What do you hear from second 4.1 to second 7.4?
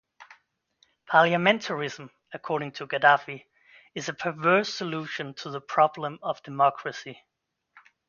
perverse solution to the problem of democracy.